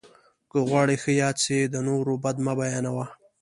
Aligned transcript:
که 0.51 0.57
غواړې 0.69 0.95
ښه 1.03 1.11
یاد 1.21 1.37
سې، 1.43 1.59
د 1.73 1.75
نور 1.87 2.05
بد 2.23 2.37
مه 2.45 2.53
بيانوه! 2.59 3.05